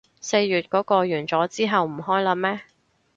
[0.19, 2.61] 四月嗰個完咗，之後唔開喇咩